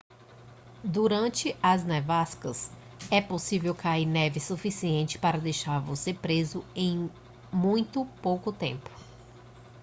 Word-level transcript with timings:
durante 0.83 1.55
as 1.61 1.83
nevascas 1.83 2.71
é 3.11 3.21
possível 3.21 3.75
cair 3.75 4.03
neve 4.07 4.39
suficiente 4.39 5.19
para 5.19 5.37
deixar 5.37 5.77
você 5.77 6.11
preso 6.11 6.65
em 6.75 7.07
muito 7.53 8.03
pouco 8.19 8.51
tempo 8.51 8.89